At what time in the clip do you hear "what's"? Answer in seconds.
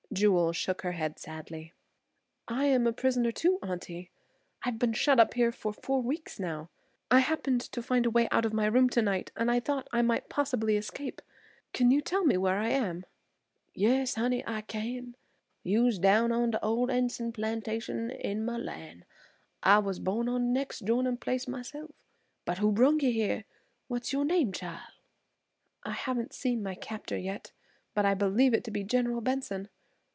23.87-24.11